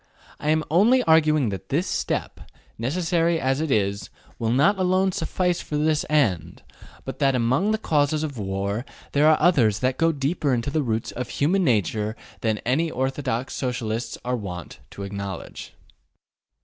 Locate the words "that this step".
1.49-2.51